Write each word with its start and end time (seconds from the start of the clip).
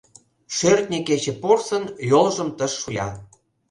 Шӧртньӧ 0.55 0.99
кече 1.07 1.33
Порсын 1.41 1.83
йолжым 2.11 2.49
Тыш 2.57 2.73
шуя. 2.81 3.07